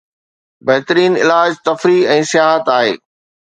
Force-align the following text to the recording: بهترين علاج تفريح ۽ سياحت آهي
بهترين 0.69 1.13
علاج 1.25 1.51
تفريح 1.67 2.09
۽ 2.15 2.25
سياحت 2.31 2.73
آهي 2.79 2.99